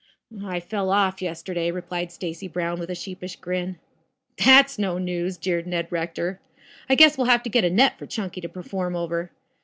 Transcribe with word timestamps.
"I 0.43 0.59
fell 0.59 0.89
off 0.89 1.21
yesterday," 1.21 1.69
replied 1.69 2.11
Stacy 2.11 2.47
Brown 2.47 2.79
with 2.79 2.89
a 2.89 2.95
sheepish 2.95 3.35
grin. 3.35 3.77
"That's 4.43 4.79
no 4.79 4.97
news," 4.97 5.37
jeered 5.37 5.67
Ned 5.67 5.91
Rector. 5.91 6.39
"I 6.89 6.95
guess 6.95 7.19
we'll 7.19 7.27
have 7.27 7.43
to 7.43 7.51
get 7.51 7.63
a 7.65 7.69
net 7.69 7.99
for 7.99 8.07
Chunky 8.07 8.41
to 8.41 8.49
perform 8.49 8.95
over. 8.95 9.29